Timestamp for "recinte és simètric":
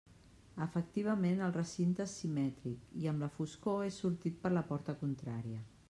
1.57-2.89